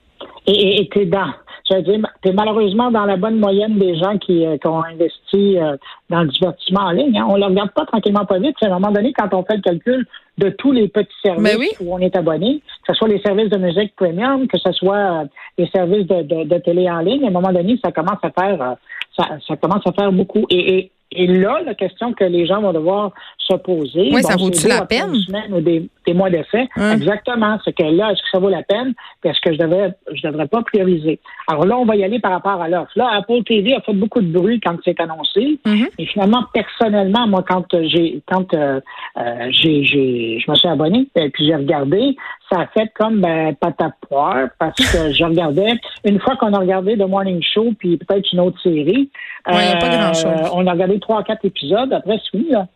Et 0.48 0.90
tu 0.92 1.02
es 1.02 1.06
dans, 1.06 1.32
es 1.76 2.34
malheureusement 2.34 2.92
dans 2.92 3.06
la 3.06 3.18
bonne 3.18 3.40
moyenne 3.40 3.78
des 3.78 3.96
gens 3.96 4.18
qui, 4.18 4.46
euh, 4.46 4.58
ont 4.66 4.84
investi 4.84 5.58
euh, 5.58 5.78
dans 6.10 6.24
le 6.24 6.30
divertissement 6.30 6.82
en 6.82 6.92
ligne. 6.92 7.18
Hein. 7.18 7.28
On 7.30 7.36
ne 7.36 7.40
le 7.40 7.46
regarde 7.46 7.72
pas 7.72 7.86
tranquillement 7.86 8.26
pas 8.26 8.40
vite. 8.40 8.56
À 8.62 8.68
un 8.68 8.70
moment 8.70 8.92
donné, 8.92 9.14
quand 9.14 9.34
on 9.34 9.44
fait 9.44 9.58
le 9.58 9.62
calcul 9.62 10.06
de 10.38 10.50
tous 10.50 10.72
les 10.72 10.88
petits 10.88 11.10
services 11.24 11.44
ben 11.44 11.88
où 11.88 11.94
on 11.94 12.00
est 12.00 12.16
abonné, 12.16 12.62
que 12.88 12.94
ce 12.94 12.98
soit 12.98 13.08
les 13.08 13.22
services 13.22 13.50
de 13.50 13.58
musique 13.58 13.96
premium, 13.96 14.48
que 14.48 14.58
ce 14.58 14.72
soit 14.74 14.96
euh, 14.96 15.26
les 15.58 15.68
services 15.68 16.08
de, 16.08 16.58
télé 16.60 16.90
en 16.90 17.00
ligne, 17.00 17.26
à 17.26 17.28
un 17.28 17.32
moment 17.32 17.54
donné, 17.54 17.80
ça 17.84 17.92
commence 17.92 18.20
à 18.24 18.32
faire 18.32 18.76
ça, 19.16 19.56
commence 19.58 19.86
à 19.86 19.92
faire 19.92 20.12
beaucoup. 20.12 20.46
et 20.50 20.78
et 20.78 20.92
là, 21.28 21.62
la 21.64 21.76
question 21.76 22.14
que 22.14 22.24
les 22.24 22.46
gens 22.46 22.62
vont 22.62 22.74
devoir 22.74 23.12
se 23.48 23.56
poser. 23.56 24.12
Oui, 24.14 24.24
ça 24.24 24.36
vaut-tu 24.36 24.68
la 24.68 24.86
peine? 24.86 25.16
Ou 25.52 25.62
des, 25.62 25.90
des 26.06 26.14
mois. 26.14 26.30
Hein? 26.54 26.94
Exactement. 26.94 27.58
C'est 27.64 27.74
que 27.74 27.84
là, 27.84 28.12
est-ce 28.12 28.22
que 28.22 28.30
ça 28.32 28.40
vaut 28.40 28.50
la 28.50 28.64
peine? 28.64 28.94
Est-ce 29.24 29.40
que 29.42 29.54
je 29.54 29.58
devrais, 29.58 29.94
je 30.14 30.28
devrais 30.28 30.48
pas 30.48 30.62
prioriser? 30.64 31.20
Alors 31.48 31.66
là, 31.66 31.78
on 31.78 31.86
va 31.86 31.96
y 31.96 32.04
aller 32.04 32.20
par 32.20 32.32
rapport 32.32 32.62
à 32.62 32.70
l'offre. 32.70 32.92
Là, 32.96 33.10
Apple 33.14 33.44
TV 33.44 33.76
a 33.76 33.82
fait 33.82 33.94
beaucoup 33.94 34.22
de 34.22 34.32
bruit 34.32 34.60
quand 34.60 34.78
c'est 34.84 35.00
annoncé. 35.00 35.60
Mm-hmm. 35.66 35.90
Et 35.98 36.06
finalement, 36.06 36.44
personnellement, 36.54 37.28
moi, 37.28 37.44
quand 37.48 37.66
j'ai, 37.84 38.22
quand 38.28 38.54
euh, 38.54 38.80
euh, 39.18 39.48
j'ai, 39.50 39.84
j'ai, 39.84 40.40
je 40.40 40.50
me 40.50 40.56
suis 40.56 40.68
abonné, 40.68 41.08
et 41.16 41.30
puis 41.30 41.48
j'ai 41.48 41.56
regardé, 41.56 42.16
ça 42.52 42.62
a 42.62 42.68
fait 42.68 42.92
comme 42.96 43.22
ben, 43.22 43.56
patate 43.56 43.94
poire 44.08 44.48
parce 44.60 44.76
que 44.76 45.12
je 45.12 45.24
regardais 45.24 45.74
une 46.06 46.20
fois 46.20 46.36
qu'on 46.36 46.54
a 46.54 46.60
regardé 46.60 46.98
The 46.98 47.08
Morning 47.08 47.42
Show 47.42 47.74
puis 47.80 47.98
peut-être 47.98 48.32
une 48.34 48.42
autre 48.42 48.62
série. 48.62 49.10
pas 49.46 49.54
euh, 49.54 50.50
on 50.54 50.68
a 50.68 50.72
regardé 50.72 51.00
trois 51.00 51.24
quatre 51.24 51.46
épisodes. 51.46 51.92
Après, 51.94 52.20
oui, 52.34 52.48
là. 52.50 52.68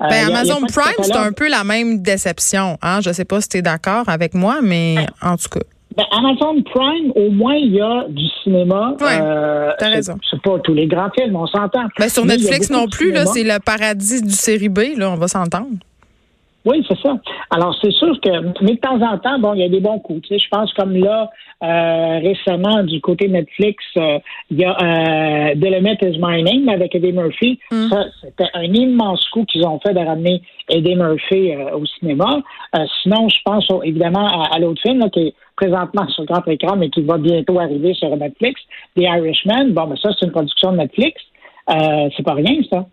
Euh, 0.00 0.08
ben, 0.08 0.28
Amazon 0.28 0.60
Prime, 0.60 1.02
c'est 1.02 1.16
un 1.16 1.32
peu 1.32 1.48
la 1.48 1.64
même 1.64 2.02
déception. 2.02 2.78
Hein? 2.82 3.00
Je 3.00 3.10
sais 3.12 3.24
pas 3.24 3.40
si 3.40 3.48
tu 3.48 3.56
es 3.58 3.62
d'accord 3.62 4.08
avec 4.08 4.34
moi, 4.34 4.58
mais 4.62 4.96
en 5.22 5.36
tout 5.36 5.48
cas. 5.50 5.60
Ben, 5.96 6.04
Amazon 6.12 6.62
Prime, 6.62 7.12
au 7.16 7.30
moins, 7.30 7.56
il 7.56 7.74
y 7.74 7.80
a 7.80 8.04
du 8.08 8.24
cinéma. 8.44 8.94
Oui, 9.00 9.06
euh, 9.10 9.72
t'as 9.78 9.88
raison. 9.88 10.16
C'est 10.30 10.40
pas 10.40 10.58
tous 10.60 10.74
les 10.74 10.86
grands 10.86 11.10
films, 11.18 11.34
on 11.34 11.46
s'entend. 11.48 11.86
Ben, 11.98 12.08
sur 12.08 12.24
Netflix 12.24 12.70
non 12.70 12.86
plus, 12.86 13.10
là, 13.10 13.26
c'est 13.26 13.42
le 13.42 13.58
paradis 13.58 14.22
du 14.22 14.32
série 14.32 14.68
B, 14.68 14.96
là, 14.96 15.10
on 15.10 15.16
va 15.16 15.26
s'entendre. 15.26 15.66
Oui, 16.68 16.84
c'est 16.86 16.98
ça. 17.00 17.16
Alors, 17.48 17.74
c'est 17.82 17.92
sûr 17.92 18.20
que, 18.20 18.28
mais 18.62 18.74
de 18.74 18.78
temps 18.78 19.00
en 19.00 19.16
temps, 19.16 19.38
bon, 19.38 19.54
il 19.54 19.60
y 19.60 19.64
a 19.64 19.70
des 19.70 19.80
bons 19.80 19.98
coups. 20.00 20.20
Tu 20.28 20.34
sais, 20.34 20.38
je 20.38 20.48
pense 20.50 20.70
comme 20.74 20.94
là, 20.94 21.30
euh, 21.64 22.18
récemment, 22.18 22.82
du 22.82 23.00
côté 23.00 23.26
Netflix, 23.26 23.82
euh, 23.96 24.18
il 24.50 24.60
y 24.60 24.64
a 24.66 24.76
euh, 24.76 25.54
Limit 25.54 25.96
is 26.02 26.18
My 26.20 26.42
Name 26.42 26.68
avec 26.68 26.94
Eddie 26.94 27.12
Murphy. 27.12 27.58
Mm. 27.72 27.88
Ça, 27.88 28.04
c'était 28.20 28.50
un 28.52 28.64
immense 28.64 29.26
coup 29.30 29.46
qu'ils 29.46 29.66
ont 29.66 29.80
fait 29.80 29.94
de 29.94 29.98
ramener 30.00 30.42
Eddie 30.68 30.94
Murphy 30.94 31.54
euh, 31.54 31.74
au 31.74 31.86
cinéma. 31.86 32.42
sinon, 33.02 33.30
je 33.30 33.38
pense 33.46 33.66
évidemment 33.82 34.26
à, 34.52 34.58
l'autre 34.58 34.82
film 34.82 35.08
qui 35.10 35.20
est 35.20 35.34
présentement 35.56 36.06
sur 36.08 36.24
le 36.24 36.26
grand 36.26 36.46
écran, 36.48 36.76
mais 36.76 36.90
qui 36.90 37.00
va 37.00 37.16
bientôt 37.16 37.58
arriver 37.58 37.94
sur 37.94 38.14
Netflix, 38.14 38.60
The 38.94 39.04
Irishman. 39.04 39.70
Bon, 39.70 39.86
mais 39.86 39.96
ça, 39.96 40.10
c'est 40.18 40.26
une 40.26 40.32
production 40.32 40.72
de 40.72 40.76
Netflix. 40.76 41.22
c'est 41.66 42.24
pas 42.24 42.34
rien, 42.34 42.60
ça. 42.70 42.84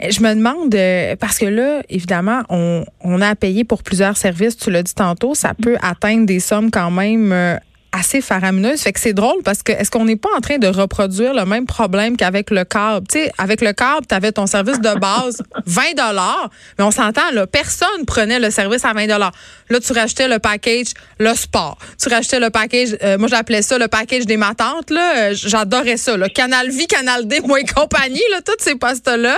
Je 0.00 0.20
me 0.20 0.34
demande, 0.34 0.74
euh, 0.74 1.16
parce 1.16 1.38
que 1.38 1.46
là, 1.46 1.82
évidemment, 1.88 2.42
on, 2.48 2.84
on 3.00 3.20
a 3.20 3.28
à 3.28 3.34
payer 3.34 3.64
pour 3.64 3.82
plusieurs 3.82 4.16
services, 4.16 4.56
tu 4.56 4.70
l'as 4.70 4.82
dit 4.82 4.94
tantôt, 4.94 5.34
ça 5.34 5.54
peut 5.54 5.76
atteindre 5.82 6.26
des 6.26 6.40
sommes 6.40 6.70
quand 6.70 6.90
même 6.90 7.32
euh, 7.32 7.56
assez 7.92 8.20
faramineuse. 8.20 8.80
Fait 8.80 8.92
que 8.92 9.00
c'est 9.00 9.12
drôle 9.12 9.42
parce 9.44 9.62
que 9.62 9.72
est-ce 9.72 9.90
qu'on 9.90 10.04
n'est 10.04 10.16
pas 10.16 10.30
en 10.36 10.40
train 10.40 10.58
de 10.58 10.66
reproduire 10.66 11.34
le 11.34 11.44
même 11.44 11.66
problème 11.66 12.16
qu'avec 12.16 12.50
le 12.50 12.64
câble? 12.64 13.06
Tu 13.06 13.18
sais, 13.18 13.32
avec 13.38 13.60
le 13.60 13.72
câble, 13.72 14.06
tu 14.08 14.14
avais 14.14 14.32
ton 14.32 14.46
service 14.46 14.80
de 14.80 14.98
base 14.98 15.42
20 15.66 15.94
dollars, 15.96 16.50
mais 16.78 16.84
on 16.84 16.90
s'entend, 16.90 17.30
là, 17.32 17.46
personne 17.46 18.06
prenait 18.06 18.40
le 18.40 18.50
service 18.50 18.84
à 18.84 18.94
20 18.94 19.06
dollars. 19.06 19.32
Là, 19.68 19.78
tu 19.78 19.92
rachetais 19.92 20.26
le 20.26 20.38
package, 20.38 20.88
le 21.18 21.34
sport. 21.34 21.78
Tu 22.00 22.08
rachetais 22.08 22.40
le 22.40 22.50
package, 22.50 22.96
euh, 23.02 23.18
moi 23.18 23.28
j'appelais 23.28 23.62
ça 23.62 23.78
le 23.78 23.88
package 23.88 24.24
des 24.24 24.38
matantes, 24.38 24.90
là. 24.90 25.16
Euh, 25.16 25.34
j'adorais 25.34 25.98
ça, 25.98 26.16
là. 26.16 26.28
Canal 26.28 26.70
Vie, 26.70 26.86
Canal 26.86 27.28
D, 27.28 27.40
moi 27.46 27.60
et 27.60 27.64
compagnie, 27.64 28.22
là, 28.30 28.40
tous 28.44 28.56
ces 28.58 28.74
postes-là. 28.74 29.36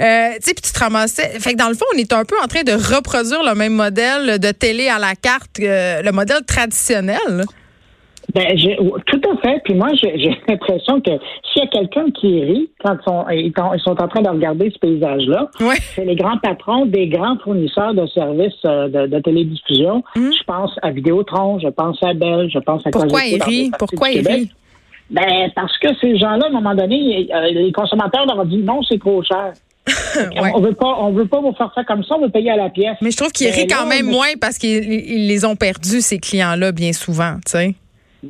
Euh, 0.00 0.30
tu 0.34 0.48
sais, 0.48 0.54
puis 0.54 0.62
tu 0.62 0.72
te 0.72 0.78
ramassais. 0.78 1.38
Fait 1.38 1.52
que 1.52 1.58
dans 1.58 1.68
le 1.68 1.74
fond, 1.74 1.86
on 1.94 1.98
est 1.98 2.12
un 2.12 2.24
peu 2.24 2.36
en 2.42 2.48
train 2.48 2.62
de 2.64 2.72
reproduire 2.72 3.44
le 3.44 3.54
même 3.54 3.74
modèle 3.74 4.38
de 4.38 4.50
télé 4.50 4.88
à 4.88 4.98
la 4.98 5.14
carte, 5.14 5.58
le 5.58 6.10
modèle 6.10 6.44
traditionnel. 6.44 7.44
Ben, 8.34 8.56
tout 9.06 9.20
à 9.30 9.36
fait. 9.42 9.60
Puis 9.64 9.74
moi, 9.74 9.88
j'ai 9.94 10.30
l'impression 10.48 11.00
que 11.00 11.10
s'il 11.52 11.62
y 11.62 11.66
a 11.66 11.66
quelqu'un 11.66 12.10
qui 12.12 12.42
rit 12.42 12.70
quand 12.82 12.96
ils 13.30 13.52
sont, 13.82 13.90
en 13.90 14.08
train 14.08 14.22
de 14.22 14.28
regarder 14.28 14.70
ce 14.70 14.78
paysage-là, 14.78 15.50
c'est 15.94 16.04
les 16.04 16.16
grands 16.16 16.38
patrons 16.38 16.86
des 16.86 17.08
grands 17.08 17.36
fournisseurs 17.38 17.94
de 17.94 18.06
services 18.06 18.52
euh, 18.64 18.88
de, 19.06 19.18
télédiffusion. 19.20 20.02
Hum. 20.16 20.32
Je 20.32 20.44
pense 20.44 20.72
à 20.82 20.90
Vidéotron, 20.90 21.58
je 21.58 21.68
pense 21.68 22.02
à 22.02 22.14
Bell, 22.14 22.48
je 22.52 22.58
pense 22.58 22.86
à 22.86 22.90
Pourquoi 22.90 23.24
il 23.24 23.42
rit? 23.42 23.70
Pourquoi 23.78 24.10
il 24.10 24.26
rit? 24.26 24.50
Ben, 25.10 25.50
parce 25.54 25.76
que 25.78 25.88
ces 26.00 26.16
gens-là, 26.16 26.46
à 26.46 26.48
un 26.48 26.52
moment 26.52 26.74
donné, 26.74 27.28
euh, 27.34 27.50
les 27.50 27.72
consommateurs 27.72 28.24
leur 28.26 28.38
ont 28.38 28.44
dit 28.44 28.58
non, 28.58 28.82
c'est 28.82 28.98
trop 28.98 29.22
cher. 29.22 29.52
On 30.54 30.60
veut 30.60 30.74
pas, 30.74 30.94
on 31.00 31.10
veut 31.10 31.26
pas 31.26 31.40
vous 31.40 31.52
faire 31.54 31.72
ça 31.74 31.82
comme 31.82 32.04
ça, 32.04 32.14
on 32.16 32.22
veut 32.22 32.28
payer 32.28 32.50
à 32.50 32.56
la 32.56 32.68
pièce. 32.68 32.96
Mais 33.02 33.10
je 33.10 33.16
trouve 33.16 33.32
qu'ils 33.32 33.48
rient 33.48 33.66
quand 33.66 33.86
même 33.86 34.06
moins 34.06 34.34
parce 34.40 34.56
qu'ils 34.56 35.26
les 35.26 35.44
ont 35.44 35.56
perdus, 35.56 36.02
ces 36.02 36.18
clients-là, 36.18 36.70
bien 36.70 36.92
souvent, 36.92 37.36
tu 37.44 37.52
sais. 37.52 37.74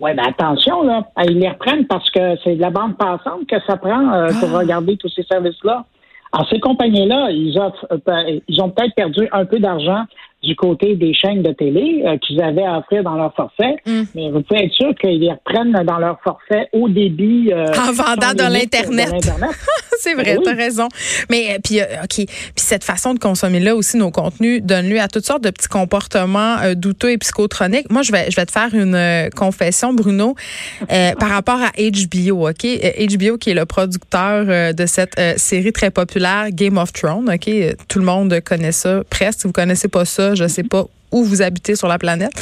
Oui, 0.01 0.15
ben 0.15 0.25
attention, 0.27 0.83
là. 0.83 1.07
Ils 1.25 1.39
les 1.39 1.49
reprennent 1.49 1.87
parce 1.87 2.11
que 2.11 2.37
c'est 2.43 2.57
de 2.57 2.61
la 2.61 2.71
bande 2.71 2.97
passante 2.97 3.47
que 3.47 3.61
ça 3.67 3.77
prend 3.77 4.13
euh, 4.13 4.29
pour 4.41 4.49
ah. 4.55 4.59
regarder 4.59 4.97
tous 4.97 5.09
ces 5.09 5.23
services-là. 5.25 5.85
Alors, 6.33 6.49
ces 6.49 6.61
compagnies-là, 6.61 7.31
ils, 7.31 7.59
offrent, 7.59 7.87
euh, 7.91 8.41
ils 8.49 8.63
ont 8.63 8.71
peut-être 8.71 8.95
perdu 8.95 9.29
un 9.33 9.45
peu 9.45 9.59
d'argent 9.59 10.05
du 10.43 10.57
côté 10.57 10.97
des 10.97 11.15
chaînes 11.15 11.43
de 11.43 11.53
télé 11.53 12.03
euh, 12.05 12.19
qu'ils 12.19 12.43
avaient 12.43 12.65
à 12.65 12.79
offrir 12.79 13.05
dans 13.05 13.15
leur 13.15 13.33
forfait. 13.35 13.77
Mm. 13.87 14.03
Mais 14.15 14.31
vous 14.31 14.43
pouvez 14.43 14.65
être 14.65 14.73
sûr 14.73 14.93
qu'ils 15.01 15.31
reprennent 15.31 15.73
dans 15.85 15.99
leur 15.99 16.19
forfait 16.23 16.69
au 16.73 16.89
débit. 16.89 17.53
Euh, 17.53 17.67
en 17.69 17.93
vendant 17.93 18.35
de 18.35 18.53
l'Internet. 18.53 19.13
c'est 20.01 20.15
vrai, 20.15 20.37
ben 20.37 20.43
tu 20.43 20.49
as 20.51 20.55
raison. 20.55 20.89
Mais 21.31 21.59
puis, 21.63 21.81
OK. 21.81 22.27
Puis 22.27 22.27
cette 22.57 22.83
façon 22.83 23.15
de 23.15 23.21
consommer-là 23.21 23.77
aussi, 23.77 23.97
nos 23.97 24.11
contenus, 24.11 24.63
donne 24.63 24.89
lieu 24.89 25.01
à 25.01 25.07
toutes 25.07 25.25
sortes 25.25 25.45
de 25.45 25.51
petits 25.51 25.69
comportements 25.69 26.57
douteux 26.75 27.13
et 27.13 27.19
psychotroniques. 27.19 27.91
Moi, 27.91 28.03
je 28.03 28.11
vais, 28.11 28.31
je 28.31 28.37
vais 28.37 28.47
te 28.47 28.53
faire 28.53 28.75
une 28.75 29.31
confession, 29.37 29.95
Bruno, 29.95 30.35
par 31.19 31.29
rapport 31.29 31.61
à 31.61 31.71
HBO, 31.79 32.49
OK? 32.49 32.65
HBO 32.65 33.39
qui 33.39 33.51
est 33.51 33.55
le 33.55 33.65
producteur 33.65 34.75
de 34.75 34.87
cette 34.87 35.21
série 35.37 35.73
très 35.73 35.91
populaire, 35.91 36.47
Game 36.51 36.79
of 36.79 36.93
Thrones, 36.93 37.31
OK? 37.33 37.51
Tout 37.89 37.99
le 38.01 38.05
monde 38.05 38.41
connaît 38.45 38.73
ça 38.73 39.03
presque. 39.09 39.41
Si 39.43 39.47
vous 39.47 39.53
connaissez 39.53 39.89
pas 39.89 40.05
ça, 40.05 40.32
je 40.35 40.47
sais 40.47 40.65
pas 40.65 40.87
où 41.12 41.23
vous 41.25 41.43
habitez 41.43 41.77
sur 41.77 41.89
la 41.89 41.99
planète. 41.99 42.33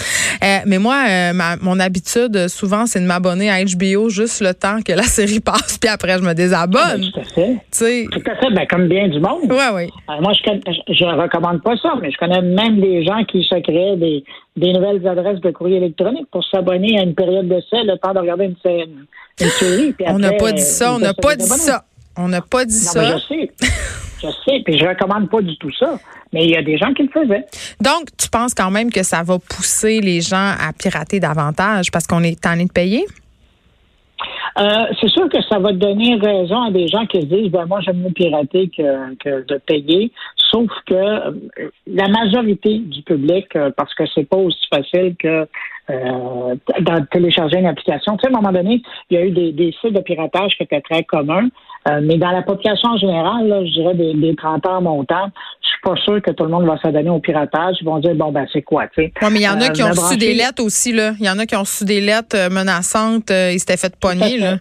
Euh, 0.42 0.58
mais 0.64 0.78
moi, 0.78 1.04
euh, 1.08 1.32
mon 1.60 1.78
habitude, 1.80 2.48
souvent, 2.48 2.86
c'est 2.86 3.00
de 3.00 3.04
m'abonner 3.04 3.50
à 3.50 3.62
HBO 3.64 4.08
juste 4.08 4.40
le 4.40 4.54
temps 4.54 4.80
que 4.82 4.92
la 4.92 5.02
série 5.18 5.40
passe, 5.40 5.76
puis 5.78 5.90
après, 5.90 6.18
je 6.18 6.22
me 6.22 6.32
désabonne. 6.32 6.80
Ah, 7.04 7.10
tout 7.12 7.20
à 7.20 7.24
fait. 7.24 8.08
Tout 8.10 8.30
à 8.30 8.36
fait, 8.36 8.54
ben, 8.54 8.66
comme 8.68 8.88
bien 8.88 9.08
du 9.08 9.20
monde. 9.20 9.42
Oui, 9.50 9.64
oui. 9.74 9.90
Euh, 10.08 10.20
moi, 10.20 10.32
je 10.32 11.04
ne 11.04 11.20
recommande 11.20 11.62
pas 11.62 11.76
ça, 11.76 11.94
mais 12.00 12.10
je 12.10 12.16
connais 12.16 12.40
même 12.40 12.80
des 12.80 13.04
gens 13.04 13.24
qui 13.24 13.42
se 13.42 13.56
créent 13.60 13.96
des, 13.96 14.24
des 14.56 14.72
nouvelles 14.72 15.06
adresses 15.06 15.40
de 15.40 15.50
courrier 15.50 15.78
électronique 15.78 16.28
pour 16.30 16.44
s'abonner 16.44 16.98
à 16.98 17.02
une 17.02 17.14
période 17.14 17.48
d'essai, 17.48 17.82
le 17.84 17.98
temps 17.98 18.14
de 18.14 18.20
regarder 18.20 18.44
une, 18.44 19.06
une 19.40 19.48
série. 19.48 19.94
on 20.06 20.18
n'a 20.18 20.32
pas 20.32 20.52
dit 20.52 20.62
ça, 20.62 20.94
on 20.94 20.98
n'a 20.98 21.14
pas 21.14 21.34
dit 21.34 21.46
ça. 21.46 21.84
On 22.16 22.28
n'a 22.28 22.40
pas 22.40 22.64
dit 22.64 22.74
ça. 22.74 23.16
je 23.16 23.18
sais. 23.18 23.50
je 24.22 24.26
sais, 24.44 24.60
puis 24.64 24.76
je 24.76 24.84
recommande 24.84 25.30
pas 25.30 25.40
du 25.40 25.56
tout 25.56 25.72
ça. 25.72 25.98
Mais 26.32 26.44
il 26.44 26.50
y 26.50 26.56
a 26.56 26.62
des 26.62 26.78
gens 26.78 26.92
qui 26.94 27.02
le 27.02 27.08
faisaient. 27.08 27.44
Donc, 27.80 28.08
tu 28.16 28.28
penses 28.28 28.54
quand 28.54 28.70
même 28.70 28.90
que 28.90 29.02
ça 29.02 29.22
va 29.22 29.38
pousser 29.38 30.00
les 30.00 30.20
gens 30.20 30.54
à 30.58 30.72
pirater 30.72 31.18
davantage 31.20 31.90
parce 31.90 32.06
qu'on 32.06 32.22
est 32.22 32.40
tanné 32.40 32.66
de 32.66 32.72
payer? 32.72 33.04
Euh, 34.58 34.86
c'est 35.00 35.08
sûr 35.08 35.28
que 35.28 35.40
ça 35.42 35.58
va 35.58 35.72
donner 35.72 36.16
raison 36.16 36.62
à 36.62 36.70
des 36.70 36.88
gens 36.88 37.06
qui 37.06 37.20
se 37.20 37.26
disent 37.26 37.50
ben 37.50 37.66
moi 37.66 37.80
j'aime 37.80 37.98
mieux 37.98 38.10
pirater 38.10 38.68
que, 38.68 39.14
que 39.14 39.46
de 39.46 39.58
payer. 39.58 40.12
Sauf 40.50 40.70
que 40.86 40.94
euh, 40.94 41.30
la 41.86 42.08
majorité 42.08 42.78
du 42.78 43.02
public, 43.02 43.46
euh, 43.54 43.70
parce 43.76 43.94
que 43.94 44.04
c'est 44.14 44.28
pas 44.28 44.36
aussi 44.36 44.66
facile 44.68 45.14
que 45.18 45.46
de 45.88 47.04
télécharger 47.10 47.58
une 47.58 47.66
application. 47.66 48.16
Tu 48.16 48.20
sais, 48.20 48.32
à 48.32 48.38
un 48.38 48.40
moment 48.40 48.52
donné, 48.52 48.80
il 49.10 49.18
y 49.18 49.20
a 49.20 49.24
eu 49.24 49.30
des, 49.32 49.50
des 49.50 49.74
sites 49.80 49.92
de 49.92 50.00
piratage 50.00 50.52
qui 50.56 50.62
étaient 50.62 50.80
très 50.80 51.02
communs, 51.02 51.48
euh, 51.88 52.00
mais 52.02 52.18
dans 52.18 52.30
la 52.30 52.42
population 52.42 52.90
en 52.90 52.98
général, 52.98 53.48
là, 53.48 53.64
je 53.64 53.70
dirais 53.72 53.94
des, 53.94 54.14
des 54.14 54.36
30 54.36 54.66
ans 54.66 54.82
montants, 54.82 55.30
je 55.62 55.68
suis 55.68 55.80
pas 55.82 55.96
sûr 55.96 56.20
que 56.22 56.30
tout 56.30 56.44
le 56.44 56.50
monde 56.50 56.66
va 56.66 56.78
s'adonner 56.78 57.10
au 57.10 57.20
piratage. 57.20 57.76
Ils 57.80 57.84
vont 57.84 57.98
dire 57.98 58.14
bon 58.14 58.32
ben 58.32 58.46
c'est 58.52 58.62
quoi, 58.62 58.86
tu 58.88 59.02
sais? 59.02 59.12
Oui, 59.22 59.28
mais 59.32 59.40
il 59.40 59.44
y 59.44 59.48
en 59.48 59.60
a 59.60 59.70
qui 59.70 59.82
ont 59.82 59.90
reçu 59.90 60.16
des 60.16 60.34
lettres 60.34 60.62
aussi 60.62 60.92
là. 60.92 61.12
Il 61.18 61.26
y 61.26 61.30
en 61.30 61.38
a 61.38 61.46
qui 61.46 61.56
ont 61.56 61.60
reçu 61.60 61.84
des 61.84 62.00
lettres 62.00 62.50
menaçantes. 62.50 63.30
ils 63.30 63.58
s'étaient 63.58 63.76
fait 63.76 63.94
pogner 63.96 64.38
là. 64.38 64.56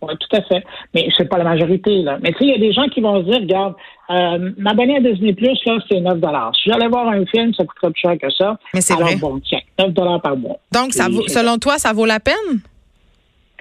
Oui, 0.00 0.14
tout 0.18 0.36
à 0.36 0.42
fait. 0.42 0.64
Mais 0.94 1.08
c'est 1.16 1.28
pas 1.28 1.38
la 1.38 1.44
majorité, 1.44 2.02
là. 2.02 2.18
Mais 2.22 2.30
tu 2.32 2.38
sais, 2.38 2.44
il 2.44 2.50
y 2.50 2.54
a 2.54 2.58
des 2.58 2.72
gens 2.72 2.86
qui 2.88 3.00
vont 3.00 3.20
se 3.20 3.30
dire, 3.30 3.40
regarde, 3.40 3.74
euh, 4.10 4.52
m'abonner 4.56 4.96
à 4.96 5.00
Disney 5.00 5.32
Plus, 5.32 5.58
là, 5.66 5.78
c'est 5.90 6.00
9 6.00 6.18
Si 6.54 6.70
j'allais 6.70 6.88
voir 6.88 7.08
un 7.08 7.26
film, 7.26 7.52
ça 7.54 7.64
coûterait 7.64 7.90
plus 7.90 8.00
cher 8.00 8.16
que 8.20 8.30
ça. 8.30 8.56
Mais 8.74 8.80
c'est 8.80 8.94
vrai. 8.94 9.16
bon, 9.16 9.40
tiens, 9.40 9.60
9 9.78 9.92
par 10.22 10.36
mois. 10.36 10.58
Donc, 10.72 10.92
ça 10.92 11.08
vaut, 11.08 11.26
selon 11.26 11.58
toi, 11.58 11.78
ça 11.78 11.92
vaut 11.92 12.06
la 12.06 12.20
peine? 12.20 12.60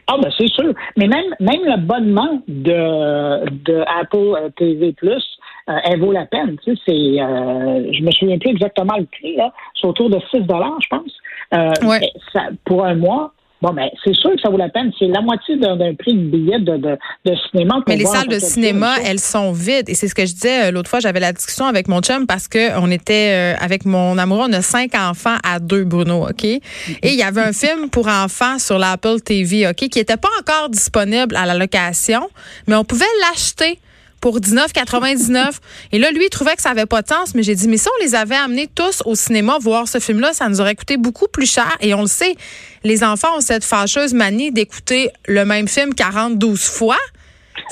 Ah 0.07 0.15
ben 0.21 0.31
c'est 0.37 0.47
sûr. 0.47 0.73
Mais 0.95 1.07
même 1.07 1.35
même 1.39 1.63
l'abonnement 1.65 2.41
de 2.47 3.49
de 3.49 3.83
Apple 3.99 4.51
TV 4.55 4.93
Plus, 4.93 5.23
euh, 5.69 5.73
elle 5.83 5.99
vaut 5.99 6.13
la 6.13 6.25
peine. 6.25 6.57
Tu 6.63 6.75
sais, 6.75 6.81
c'est 6.87 7.21
euh, 7.21 7.91
je 7.91 8.03
me 8.03 8.11
souviens 8.11 8.37
plus 8.37 8.51
exactement 8.51 8.97
le 8.97 9.05
prix 9.05 9.35
là, 9.35 9.51
c'est 9.79 9.87
autour 9.87 10.09
de 10.09 10.19
6 10.31 10.41
dollars, 10.41 10.77
je 10.81 10.87
pense. 10.87 11.11
Euh, 11.53 11.87
ouais. 11.87 12.09
ça, 12.33 12.43
pour 12.65 12.85
un 12.85 12.95
mois, 12.95 13.33
Bon, 13.61 13.73
ben, 13.73 13.89
c'est 14.03 14.13
sûr 14.15 14.31
que 14.31 14.41
ça 14.41 14.49
vaut 14.49 14.57
la 14.57 14.69
peine. 14.69 14.91
C'est 14.99 15.07
la 15.07 15.21
moitié 15.21 15.57
d'un 15.57 15.95
prix 15.95 16.13
de 16.13 16.29
billet 16.29 16.59
de, 16.59 16.77
de, 16.77 16.97
de 17.25 17.35
cinéma. 17.49 17.79
Mais 17.87 17.95
les 17.95 18.05
salles 18.05 18.27
de 18.27 18.39
cinéma, 18.39 18.95
elles 19.03 19.19
sont 19.19 19.51
vides. 19.51 19.89
Et 19.89 19.95
c'est 19.95 20.07
ce 20.07 20.13
que 20.13 20.25
je 20.25 20.33
disais 20.33 20.67
euh, 20.67 20.71
l'autre 20.71 20.89
fois. 20.89 20.99
J'avais 20.99 21.19
la 21.19 21.33
discussion 21.33 21.65
avec 21.65 21.87
mon 21.87 22.01
chum 22.01 22.27
parce 22.27 22.47
que 22.47 22.79
on 22.79 22.91
était 22.91 23.55
euh, 23.55 23.57
avec 23.59 23.85
mon 23.85 24.17
amoureux. 24.17 24.45
On 24.47 24.53
a 24.53 24.61
cinq 24.61 24.93
enfants 24.93 25.37
à 25.43 25.59
deux, 25.59 25.85
Bruno, 25.85 26.27
OK? 26.29 26.43
Et 26.43 26.61
il 27.03 27.15
y 27.15 27.23
avait 27.23 27.41
un 27.41 27.53
film 27.53 27.89
pour 27.89 28.07
enfants 28.07 28.59
sur 28.59 28.77
l'Apple 28.77 29.21
TV, 29.21 29.67
OK, 29.67 29.75
qui 29.75 29.97
n'était 29.97 30.17
pas 30.17 30.29
encore 30.39 30.69
disponible 30.69 31.35
à 31.35 31.45
la 31.45 31.55
location, 31.55 32.29
mais 32.67 32.75
on 32.75 32.83
pouvait 32.83 33.05
l'acheter 33.21 33.79
pour 34.21 34.39
19,99. 34.39 35.57
Et 35.91 35.99
là, 35.99 36.11
lui, 36.11 36.25
il 36.25 36.29
trouvait 36.29 36.55
que 36.55 36.61
ça 36.61 36.71
avait 36.71 36.85
pas 36.85 37.01
de 37.01 37.07
sens, 37.07 37.35
mais 37.35 37.43
j'ai 37.43 37.55
dit, 37.55 37.67
mais 37.67 37.77
si 37.77 37.87
on 37.87 38.03
les 38.03 38.15
avait 38.15 38.35
amenés 38.35 38.67
tous 38.73 39.01
au 39.05 39.15
cinéma 39.15 39.57
voir 39.59 39.87
ce 39.87 39.99
film-là, 39.99 40.33
ça 40.33 40.49
nous 40.49 40.61
aurait 40.61 40.75
coûté 40.75 40.97
beaucoup 40.97 41.27
plus 41.27 41.51
cher. 41.51 41.75
Et 41.81 41.93
on 41.93 42.01
le 42.01 42.07
sait, 42.07 42.35
les 42.83 43.03
enfants 43.03 43.37
ont 43.37 43.41
cette 43.41 43.63
fâcheuse 43.63 44.13
manie 44.13 44.51
d'écouter 44.51 45.09
le 45.27 45.45
même 45.45 45.67
film 45.67 45.93
42 45.93 46.55
fois. 46.55 46.97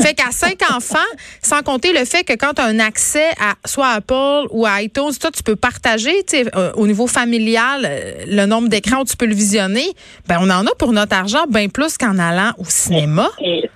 Fait 0.02 0.14
qu'à 0.14 0.32
cinq 0.32 0.60
enfants, 0.74 0.98
sans 1.42 1.62
compter 1.62 1.94
le 1.94 2.06
fait 2.06 2.24
que 2.24 2.34
quand 2.34 2.54
tu 2.56 2.62
as 2.62 2.66
un 2.66 2.80
accès 2.80 3.30
à 3.40 3.56
soit 3.66 3.90
Apple 3.90 4.48
ou 4.52 4.66
à 4.66 4.82
iTunes, 4.82 5.12
toi, 5.20 5.32
tu 5.32 5.44
peux 5.44 5.56
partager 5.56 6.24
euh, 6.34 6.72
au 6.76 6.88
niveau 6.88 7.08
familial 7.08 7.86
euh, 7.86 8.26
le 8.28 8.46
nombre 8.46 8.68
d'écrans 8.68 9.02
où 9.02 9.06
tu 9.06 9.16
peux 9.16 9.26
le 9.26 9.36
visionner. 9.36 9.88
Ben, 10.28 10.38
on 10.42 10.50
en 10.50 10.66
a 10.66 10.76
pour 10.78 10.92
notre 10.92 11.16
argent 11.16 11.46
bien 11.48 11.70
plus 11.70 11.98
qu'en 11.98 12.18
allant 12.18 12.52
au 12.58 12.66
cinéma. 12.66 13.30
Et 13.40 13.70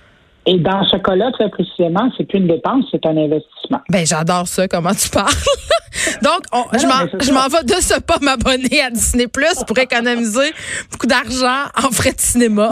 dans 0.46 0.84
ce 0.84 0.96
cas-là, 0.96 1.30
très 1.32 1.48
précisément, 1.50 2.10
c'est 2.16 2.24
plus 2.24 2.38
une 2.38 2.48
dépense, 2.48 2.86
c'est 2.90 3.04
un 3.06 3.16
investissement. 3.16 3.80
Ben, 3.88 4.06
j'adore 4.06 4.48
ça, 4.48 4.66
comment 4.68 4.94
tu 4.94 5.08
parles. 5.10 5.28
Donc, 6.22 6.42
je 6.72 7.32
m'en 7.32 7.48
vais 7.48 7.64
de 7.64 7.80
ce 7.80 8.00
pas 8.00 8.18
m'abonner 8.22 8.80
à 8.80 8.90
Disney 8.90 9.26
Plus 9.26 9.62
pour 9.66 9.78
économiser 9.78 10.52
beaucoup 10.90 11.06
d'argent 11.06 11.68
en 11.76 11.90
frais 11.90 12.12
de 12.12 12.20
cinéma. 12.20 12.70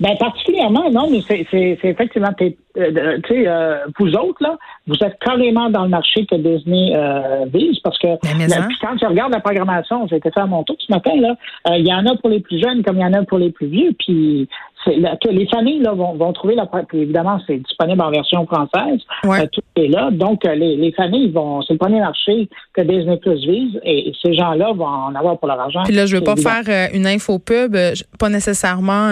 Ben 0.00 0.14
particulièrement, 0.18 0.90
non, 0.90 1.08
mais 1.10 1.20
c'est 1.26 1.78
effectivement, 1.82 2.32
euh, 2.42 3.18
tu 3.24 3.28
sais, 3.28 3.48
euh, 3.48 3.78
vous 3.98 4.12
autres 4.12 4.42
là, 4.42 4.58
vous 4.86 4.96
êtes 5.02 5.18
carrément 5.18 5.68
dans 5.70 5.82
le 5.82 5.88
marché 5.88 6.26
que 6.26 6.36
Disney 6.36 6.92
euh, 6.96 7.46
vise 7.52 7.78
parce 7.80 7.98
que 7.98 8.06
quand 8.80 8.96
tu 8.96 9.06
regardes 9.06 9.32
la 9.32 9.40
programmation, 9.40 10.06
j'ai 10.08 10.16
été 10.16 10.30
faire 10.30 10.46
mon 10.46 10.62
tour 10.62 10.76
ce 10.78 10.92
matin 10.92 11.12
là, 11.16 11.36
il 11.76 11.86
y 11.86 11.92
en 11.92 12.06
a 12.06 12.16
pour 12.16 12.30
les 12.30 12.40
plus 12.40 12.60
jeunes 12.60 12.82
comme 12.82 12.96
il 12.96 13.02
y 13.02 13.04
en 13.04 13.12
a 13.12 13.24
pour 13.24 13.38
les 13.38 13.50
plus 13.50 13.66
vieux, 13.66 13.92
puis 13.98 14.48
les 14.86 15.48
familles 15.48 15.80
là, 15.80 15.92
vont, 15.92 16.14
vont 16.14 16.32
trouver 16.32 16.54
la 16.54 16.68
évidemment 16.92 17.40
c'est 17.46 17.58
disponible 17.58 18.00
en 18.02 18.10
version 18.10 18.46
française 18.46 19.00
tout 19.52 19.62
est 19.76 19.88
là. 19.88 20.10
Donc 20.12 20.44
les, 20.44 20.76
les 20.76 20.92
familles 20.92 21.30
vont 21.30 21.62
c'est 21.62 21.74
le 21.74 21.78
premier 21.78 22.00
marché 22.00 22.48
que 22.72 22.82
Disney 22.82 23.16
Plus 23.16 23.40
vise 23.46 23.80
et, 23.82 24.12
ces 24.24 24.34
gens 24.34 24.52
là 24.52 24.72
vont 24.72 24.86
en 24.86 25.14
avoir 25.14 25.38
pour 25.38 25.48
leur 25.48 25.60
argent. 25.60 25.82
Puis 25.84 25.94
là 25.94 26.06
je 26.06 26.16
veux 26.16 26.22
pas 26.22 26.36
faire 26.36 26.90
une 26.94 27.06
info 27.06 27.38
pub 27.38 27.76
pas 28.18 28.28
nécessairement 28.28 29.10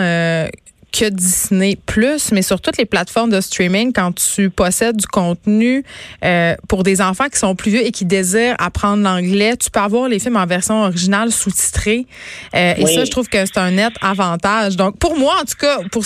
que 0.95 1.09
Disney 1.09 1.77
Plus, 1.87 2.31
mais 2.31 2.43
sur 2.43 2.61
toutes 2.61 2.77
les 2.77 2.85
plateformes 2.85 3.31
de 3.31 3.41
streaming, 3.41 3.93
quand 3.93 4.13
tu 4.13 4.49
possèdes 4.49 4.97
du 4.97 5.07
contenu 5.07 5.85
euh, 6.25 6.55
pour 6.69 6.85
des 6.85 7.01
enfants 7.01 7.29
qui 7.29 7.39
sont 7.39 7.57
plus 7.57 7.73
vieux 7.73 7.85
et 7.85 7.91
qui 7.91 8.05
désirent 8.05 8.55
apprendre 8.59 9.03
l'anglais, 9.03 9.57
tu 9.57 9.71
peux 9.71 9.81
avoir 9.81 10.09
les 10.09 10.21
films 10.21 10.37
en 10.37 10.47
version 10.47 10.85
originale 10.85 11.33
sous-titrée. 11.33 12.07
Euh, 12.55 12.75
et 12.77 12.87
ça, 12.87 13.05
je 13.05 13.11
trouve 13.11 13.29
que 13.29 13.45
c'est 13.45 13.59
un 13.59 13.73
net 13.73 13.93
avantage. 14.01 14.77
Donc, 14.77 14.97
pour 14.99 15.19
moi, 15.19 15.35
en 15.43 15.45
tout 15.45 15.57
cas, 15.59 15.79
pour 15.91 16.05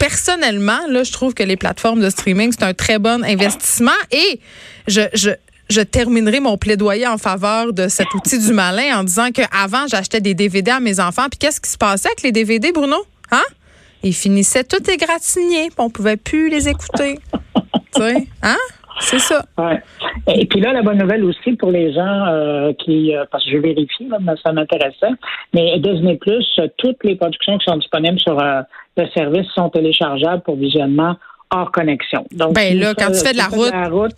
personnellement, 0.00 0.80
là, 0.88 1.04
je 1.04 1.12
trouve 1.12 1.32
que 1.32 1.44
les 1.44 1.56
plateformes 1.56 2.00
de 2.00 2.10
streaming, 2.10 2.50
c'est 2.50 2.64
un 2.64 2.74
très 2.74 2.98
bon 2.98 3.22
investissement. 3.24 3.92
Et 4.10 4.40
je, 4.88 5.02
je 5.14 5.30
je 5.70 5.80
terminerai 5.80 6.40
mon 6.40 6.58
plaidoyer 6.58 7.06
en 7.06 7.16
faveur 7.16 7.72
de 7.72 7.88
cet 7.88 8.12
outil 8.12 8.38
du 8.38 8.52
malin 8.52 8.98
en 8.98 9.02
disant 9.04 9.30
qu'avant, 9.30 9.86
j'achetais 9.88 10.20
des 10.20 10.34
DVD 10.34 10.72
à 10.72 10.80
mes 10.80 11.00
enfants. 11.00 11.26
Puis 11.30 11.38
qu'est-ce 11.38 11.58
qui 11.58 11.70
se 11.70 11.78
passait 11.78 12.08
avec 12.08 12.22
les 12.22 12.32
DVD, 12.32 12.70
Bruno? 12.70 12.96
Hein? 13.30 13.42
Ils 14.04 14.14
finissaient 14.14 14.64
tout 14.64 14.90
égratignés, 14.90 15.68
puis 15.68 15.78
on 15.78 15.90
pouvait 15.90 16.18
plus 16.18 16.50
les 16.50 16.68
écouter. 16.68 17.18
tu 17.94 18.02
sais, 18.02 18.28
hein? 18.42 18.56
C'est 19.00 19.18
ça. 19.18 19.44
Ouais. 19.58 19.82
Et 20.28 20.46
puis 20.46 20.60
là, 20.60 20.72
la 20.72 20.82
bonne 20.82 20.98
nouvelle 20.98 21.24
aussi 21.24 21.54
pour 21.54 21.70
les 21.70 21.92
gens 21.92 22.26
euh, 22.28 22.72
qui, 22.74 23.14
euh, 23.14 23.24
parce 23.30 23.44
que 23.44 23.50
je 23.50 23.56
vérifie, 23.56 24.06
là, 24.08 24.18
ça 24.42 24.52
m'intéressait, 24.52 25.10
mais 25.52 25.78
Disney 25.80 26.16
Plus, 26.16 26.44
toutes 26.78 27.02
les 27.02 27.16
productions 27.16 27.58
qui 27.58 27.64
sont 27.64 27.76
disponibles 27.76 28.20
sur 28.20 28.38
euh, 28.40 28.62
le 28.96 29.08
service 29.08 29.46
sont 29.54 29.70
téléchargeables 29.70 30.42
pour 30.42 30.56
visionnement 30.56 31.16
hors 31.50 31.72
connexion. 31.72 32.26
Donc, 32.30 32.54
ben 32.54 32.78
là, 32.78 32.94
quand 32.94 33.10
tu 33.10 33.18
fais 33.18 33.32
de 33.32 33.38
la 33.38 33.48
route, 33.48 33.72
la 33.72 33.88
route 33.88 34.16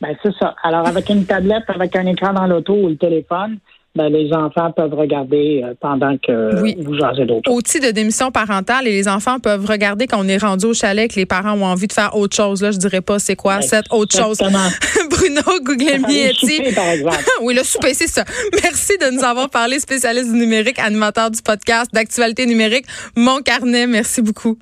ben 0.00 0.16
c'est 0.22 0.34
ça. 0.38 0.54
Alors 0.62 0.86
avec 0.86 1.10
une 1.10 1.26
tablette, 1.26 1.64
avec 1.68 1.94
un 1.94 2.06
écran 2.06 2.32
dans 2.32 2.46
l'auto 2.46 2.74
ou 2.74 2.88
le 2.88 2.96
téléphone, 2.96 3.58
ben, 3.96 4.08
les 4.08 4.32
enfants 4.32 4.70
peuvent 4.70 4.94
regarder 4.94 5.62
euh, 5.64 5.74
pendant 5.80 6.16
que 6.16 6.80
vous 6.80 6.94
jasez 6.94 7.26
d'autres. 7.26 7.50
Outil 7.50 7.80
de 7.80 7.90
démission 7.90 8.30
parentale 8.30 8.86
et 8.86 8.92
les 8.92 9.08
enfants 9.08 9.40
peuvent 9.40 9.66
regarder 9.66 10.06
quand 10.06 10.24
on 10.24 10.28
est 10.28 10.38
rendu 10.38 10.66
au 10.66 10.74
chalet 10.74 11.10
que 11.10 11.16
les 11.16 11.26
parents 11.26 11.54
ont 11.54 11.64
envie 11.64 11.88
de 11.88 11.92
faire 11.92 12.16
autre 12.16 12.36
chose. 12.36 12.62
Là, 12.62 12.70
je 12.70 12.78
dirais 12.78 13.00
pas 13.00 13.18
c'est 13.18 13.34
quoi 13.34 13.60
cette 13.62 13.86
autre 13.90 14.16
chose? 14.16 14.38
Bruno 15.10 15.42
Guglielmietti. 15.62 16.62
oui, 17.42 17.54
le 17.54 17.64
souper, 17.64 17.94
c'est 17.94 18.06
ça. 18.06 18.24
Merci 18.62 18.96
de 18.98 19.12
nous 19.12 19.24
avoir 19.24 19.50
parlé, 19.50 19.80
spécialiste 19.80 20.32
du 20.32 20.38
numérique, 20.38 20.78
animateur 20.78 21.30
du 21.30 21.42
podcast 21.42 21.92
d'actualité 21.92 22.46
numérique. 22.46 22.86
Mon 23.16 23.40
carnet, 23.40 23.88
merci 23.88 24.22
beaucoup. 24.22 24.56